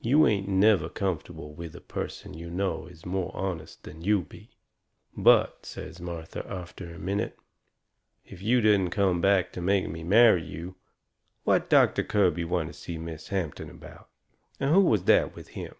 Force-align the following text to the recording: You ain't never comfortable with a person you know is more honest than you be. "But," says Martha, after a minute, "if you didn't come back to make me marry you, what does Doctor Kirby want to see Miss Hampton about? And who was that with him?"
You 0.00 0.28
ain't 0.28 0.46
never 0.46 0.88
comfortable 0.88 1.52
with 1.52 1.74
a 1.74 1.80
person 1.80 2.34
you 2.34 2.50
know 2.52 2.86
is 2.86 3.04
more 3.04 3.32
honest 3.34 3.82
than 3.82 4.00
you 4.00 4.22
be. 4.22 4.50
"But," 5.16 5.66
says 5.66 5.98
Martha, 6.00 6.48
after 6.48 6.94
a 6.94 7.00
minute, 7.00 7.36
"if 8.24 8.40
you 8.40 8.60
didn't 8.60 8.90
come 8.90 9.20
back 9.20 9.52
to 9.54 9.60
make 9.60 9.88
me 9.90 10.04
marry 10.04 10.44
you, 10.44 10.76
what 11.42 11.62
does 11.68 11.70
Doctor 11.70 12.04
Kirby 12.04 12.44
want 12.44 12.68
to 12.68 12.74
see 12.78 12.96
Miss 12.96 13.26
Hampton 13.26 13.68
about? 13.68 14.08
And 14.60 14.70
who 14.72 14.82
was 14.82 15.02
that 15.06 15.34
with 15.34 15.48
him?" 15.48 15.74